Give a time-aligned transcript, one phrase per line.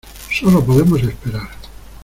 [0.31, 1.47] solo podemos esperar.